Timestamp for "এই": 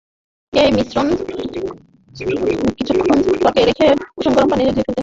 0.53-0.69